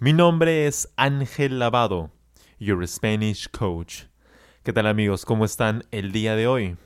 [0.00, 2.12] Mi nombre es Ángel Lavado,
[2.60, 4.04] your Spanish coach.
[4.62, 5.24] ¿Qué tal amigos?
[5.24, 6.76] ¿Cómo están el día de hoy?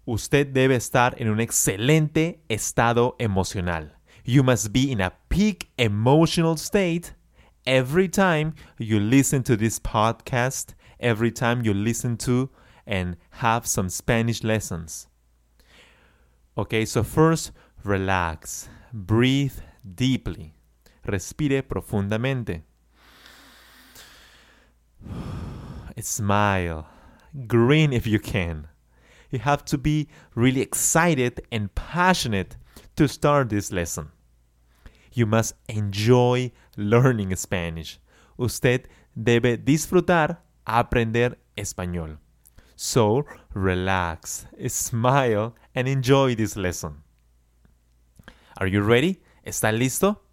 [0.06, 3.92] usted debe estar en un excelente estado emocional.
[4.26, 7.14] You must be in a peak emotional state
[7.68, 12.50] every time you listen to this podcast, every time you listen to
[12.86, 15.08] and have some Spanish lessons.
[16.58, 17.52] Okay, so first,
[17.84, 18.70] relax.
[18.94, 19.60] Breathe
[19.96, 20.54] deeply.
[21.06, 22.64] Respire profundamente.
[26.00, 26.88] Smile.
[27.48, 28.68] Grin if you can.
[29.30, 32.58] You have to be really excited and passionate
[32.98, 34.12] to start this lesson.
[35.14, 38.00] You must enjoy learning Spanish.
[38.38, 42.18] Usted debe disfrutar aprender español.
[42.84, 47.04] So, relax, smile, and enjoy this lesson.
[48.58, 49.22] Are you ready?
[49.46, 50.24] ¿Está listo?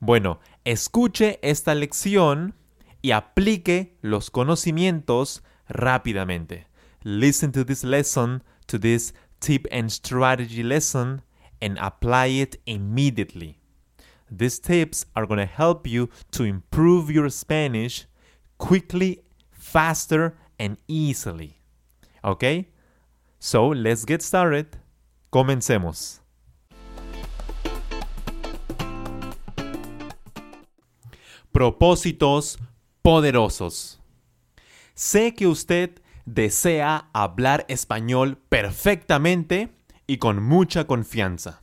[0.00, 2.54] Bueno, escuche esta lección
[3.00, 6.66] y aplique los conocimientos rápidamente.
[7.04, 11.22] Listen to this lesson, to this tip and strategy lesson,
[11.62, 13.60] and apply it immediately.
[14.28, 18.06] These tips are going to help you to improve your Spanish
[18.58, 19.22] quickly,
[19.52, 21.60] faster, and easily.
[22.24, 22.72] Okay?
[23.38, 24.66] So let's get started.
[25.30, 26.22] Comencemos.
[31.52, 32.58] Propósitos
[33.02, 34.00] poderosos.
[34.94, 39.74] Sé que usted desea hablar español perfectamente
[40.06, 41.62] y con mucha confianza.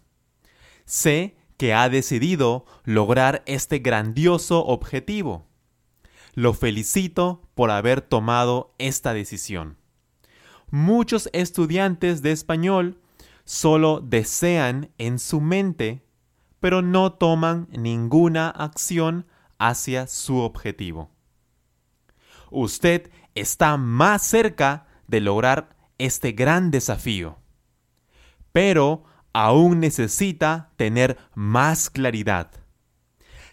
[0.85, 5.47] Sé que ha decidido lograr este grandioso objetivo.
[6.33, 9.80] Lo felicito por haber tomado esta decisión.
[10.71, 13.01] Muchos estudiantes de español
[13.43, 16.05] solo desean en su mente,
[16.61, 19.27] pero no toman ninguna acción
[19.59, 21.11] hacia su objetivo.
[22.51, 27.37] Usted está más cerca de lograr este gran desafío,
[28.53, 29.03] pero
[29.33, 32.49] aún necesita tener más claridad.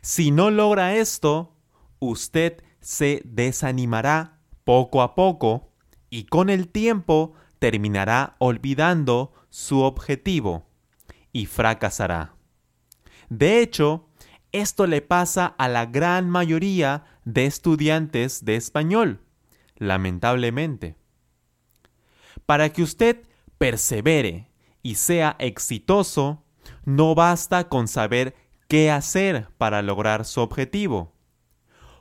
[0.03, 1.57] Si no logra esto,
[1.99, 5.73] usted se desanimará poco a poco
[6.11, 10.67] y con el tiempo terminará olvidando su objetivo
[11.33, 12.35] y fracasará.
[13.29, 14.09] De hecho,
[14.53, 19.21] esto le pasa a la gran mayoría de estudiantes de español,
[19.77, 20.97] lamentablemente.
[22.47, 23.23] Para que usted
[23.59, 24.51] persevere
[24.83, 26.45] y sea exitoso,
[26.85, 28.35] no basta con saber
[28.69, 31.15] qué hacer para lograr su objetivo.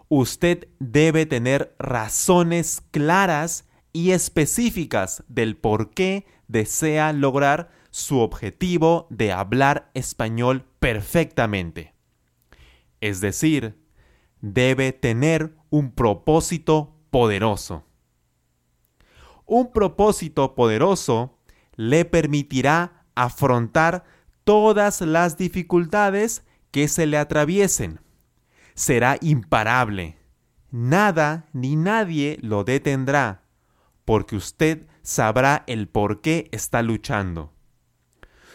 [0.10, 3.67] Usted debe tener razones claras
[3.98, 11.96] y específicas del por qué desea lograr su objetivo de hablar español perfectamente.
[13.02, 13.84] Es decir,
[14.40, 17.86] debe tener un propósito poderoso.
[19.48, 21.40] Un propósito poderoso
[21.76, 24.04] le permitirá afrontar
[24.44, 28.00] todas las dificultades que se le atraviesen.
[28.76, 30.20] Será imparable.
[30.70, 33.47] Nada ni nadie lo detendrá,
[34.08, 37.52] porque usted sabrá el por qué está luchando.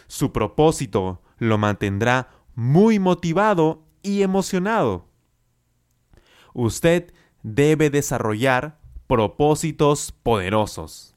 [0.07, 5.11] Su propósito lo mantendrá muy motivado y emocionado.
[6.55, 7.13] Usted
[7.43, 11.15] debe desarrollar propósitos poderosos.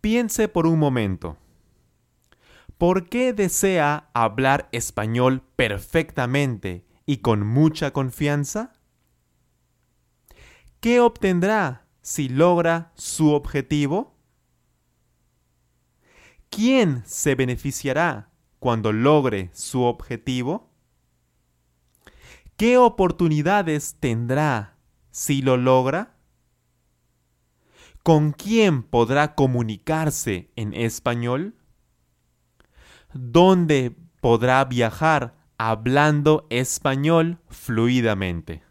[0.00, 1.36] Piense por un momento.
[2.76, 8.72] ¿Por qué desea hablar español perfectamente y con mucha confianza?
[10.80, 14.16] ¿Qué obtendrá si logra su objetivo?
[16.50, 18.30] ¿Quién se beneficiará
[18.60, 20.70] cuando logre su objetivo?
[22.56, 24.78] ¿Qué oportunidades tendrá
[25.10, 26.16] si lo logra?
[28.04, 31.56] ¿Con quién podrá comunicarse en español?
[33.14, 38.65] ¿Dónde podrá viajar hablando español fluidamente?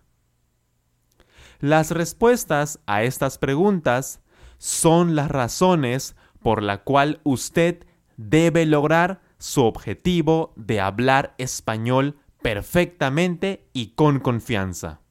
[1.66, 4.22] Las respuestas a estas preguntas
[4.60, 13.68] son las razones por la cual usted debe lograr su objetivo de hablar español perfectamente
[13.74, 15.02] y con confianza.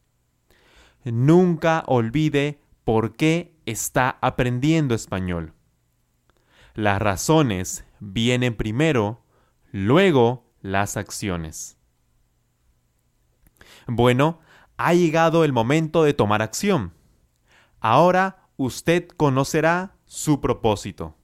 [1.02, 5.54] Nunca olvide por qué está aprendiendo español.
[6.74, 9.24] Las razones vienen primero,
[9.72, 11.78] luego las acciones.
[13.88, 14.38] Bueno,
[14.76, 16.92] ha llegado el momento de tomar acción.
[17.80, 21.16] Ahora usted conocerá su propósito.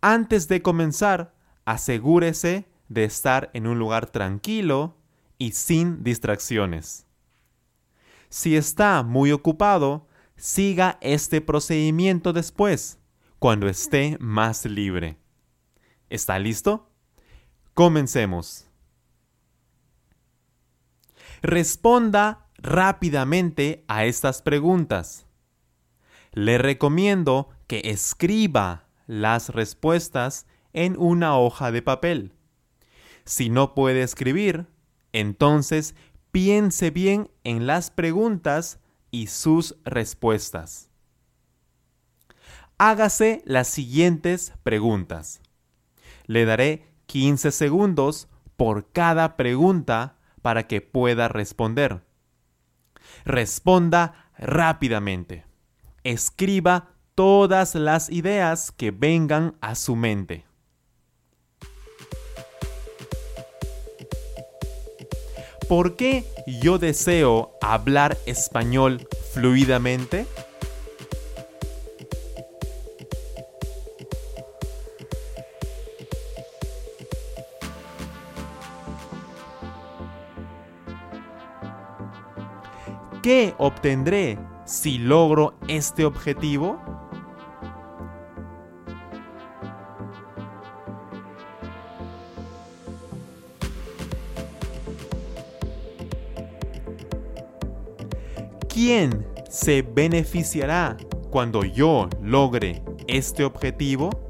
[0.00, 1.34] Antes de comenzar,
[1.64, 4.96] asegúrese de estar en un lugar tranquilo
[5.38, 7.06] y sin distracciones.
[8.28, 12.98] Si está muy ocupado, siga este procedimiento después,
[13.38, 15.18] cuando esté más libre.
[16.08, 16.90] ¿Está listo?
[17.74, 18.71] Comencemos.
[21.42, 25.26] Responda rápidamente a estas preguntas.
[26.30, 32.32] Le recomiendo que escriba las respuestas en una hoja de papel.
[33.24, 34.68] Si no puede escribir,
[35.12, 35.96] entonces
[36.30, 38.78] piense bien en las preguntas
[39.10, 40.90] y sus respuestas.
[42.78, 45.40] Hágase las siguientes preguntas.
[46.26, 52.02] Le daré 15 segundos por cada pregunta para que pueda responder.
[53.24, 55.44] Responda rápidamente.
[56.04, 60.44] Escriba todas las ideas que vengan a su mente.
[65.68, 66.26] ¿Por qué
[66.60, 70.26] yo deseo hablar español fluidamente?
[83.22, 86.80] ¿Qué obtendré si logro este objetivo?
[98.68, 100.96] ¿Quién se beneficiará
[101.30, 104.21] cuando yo logre este objetivo?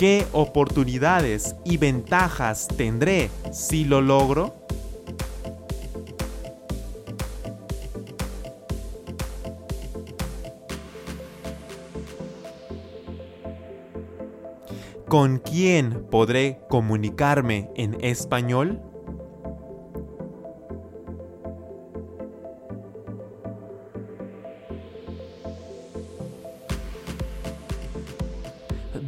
[0.00, 4.54] ¿Qué oportunidades y ventajas tendré si lo logro?
[15.06, 18.89] ¿Con quién podré comunicarme en español?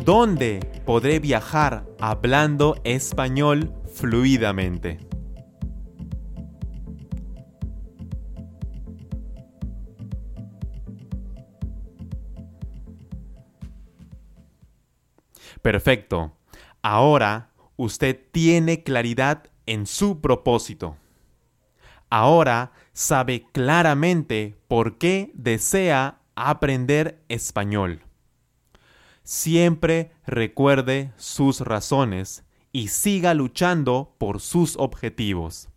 [0.05, 4.99] ¿Dónde podré viajar hablando español fluidamente?
[15.63, 16.33] Perfecto.
[16.83, 20.97] Ahora usted tiene claridad en su propósito.
[22.11, 28.03] Ahora sabe claramente por qué desea aprender español.
[29.25, 35.69] Siempre recuerde sus razones y siga luchando por sus objetivos.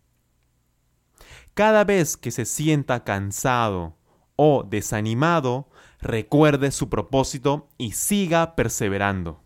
[1.54, 3.96] Cada vez que se sienta cansado
[4.34, 9.42] o desanimado, recuerde su propósito y siga perseverando.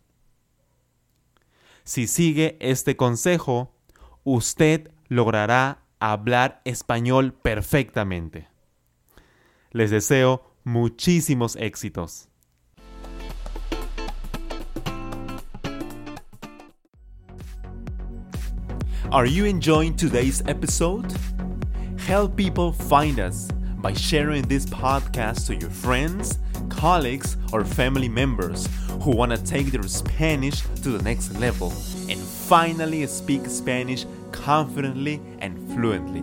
[1.85, 3.75] Si sigue este consejo,
[4.25, 8.49] usted logrará hablar español perfectamente.
[9.71, 12.29] Les deseo muchísimos éxitos.
[19.12, 21.12] Are you enjoying today's episode?
[21.99, 26.38] Help people find us by sharing this podcast to your friends,
[26.69, 28.69] colleagues, or family members
[29.02, 31.73] who want to take their Spanish to the next level
[32.09, 36.23] and finally speak Spanish confidently and fluently.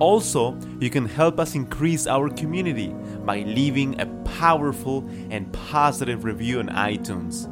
[0.00, 2.88] Also, you can help us increase our community
[3.24, 7.48] by leaving a powerful and positive review on iTunes.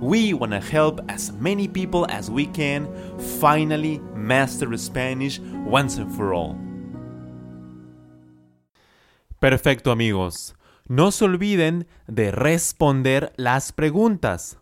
[0.00, 2.88] We want to help as many people as we can
[3.40, 6.56] finally master Spanish once and for all.
[9.40, 10.54] Perfecto amigos.
[10.88, 14.58] No se olviden de responder las preguntas.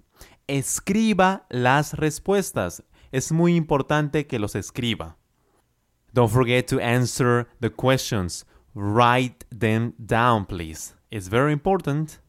[0.47, 2.83] Escriba las respuestas.
[3.11, 5.17] Es muy importante que los escriba.
[6.13, 8.45] Don't forget to answer the questions.
[8.75, 10.95] Write them down, please.
[11.11, 12.21] It's very important.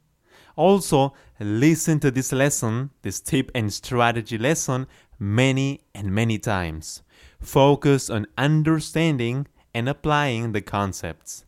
[0.56, 4.88] Also, listen to this lesson, this tip and strategy lesson,
[5.20, 7.02] many and many times.
[7.40, 11.46] Focus on understanding and applying the concepts.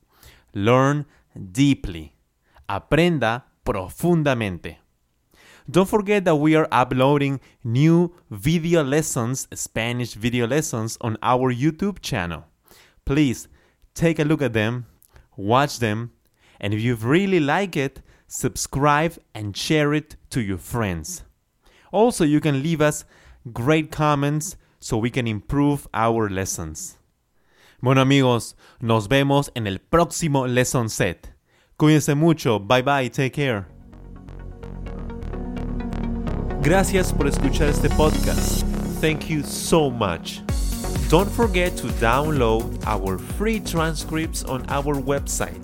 [0.54, 1.06] Learn
[1.52, 2.16] deeply.
[2.68, 4.78] Aprenda profundamente.
[5.70, 12.02] Don't forget that we are uploading new video lessons, Spanish video lessons, on our YouTube
[12.02, 12.46] channel.
[13.04, 13.48] Please
[13.96, 14.86] take a look at them,
[15.36, 16.12] watch them,
[16.60, 18.02] and if you really like it,
[18.36, 21.24] subscribe and share it to your friends.
[21.92, 23.06] Also, you can leave us
[23.54, 26.98] great comments so we can improve our lessons.
[27.82, 31.32] Bueno amigos, nos vemos en el próximo lesson set.
[31.78, 32.60] Cuídense mucho.
[32.60, 33.10] Bye bye.
[33.10, 33.68] Take care.
[36.62, 38.66] Gracias por escuchar este podcast.
[39.02, 40.42] Thank you so much.
[41.10, 45.64] Don't forget to download our free transcripts on our website,